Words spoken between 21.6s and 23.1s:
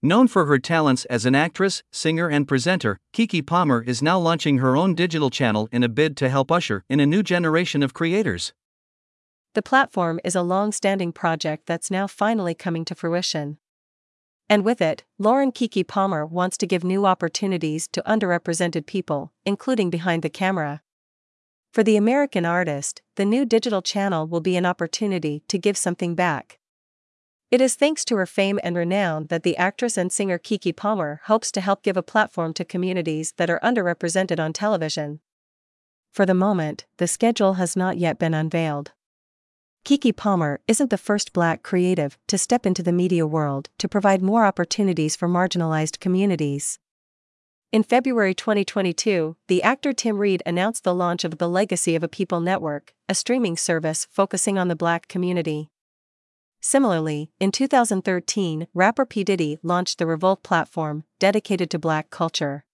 For the American artist,